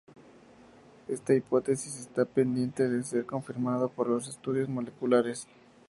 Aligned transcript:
Esta 1.07 1.35
hipótesis 1.35 1.99
está 1.99 2.25
pendiente 2.25 2.89
de 2.89 3.03
ser 3.03 3.27
confirmada 3.27 3.87
por 3.87 4.09
los 4.09 4.27
estudios 4.27 4.67
moleculares. 4.67 5.45